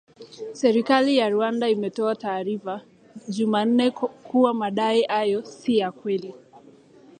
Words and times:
Serikali 0.53 1.17
ya 1.17 1.29
Rwanda, 1.29 1.69
imetoa 1.69 2.15
taarifa 2.15 2.81
jumanne, 3.27 3.91
kuwa 3.91 4.53
madai 4.53 5.03
hayo 5.03 5.45
“si 5.45 5.77
ya 5.77 5.91
kweli” 5.91 6.33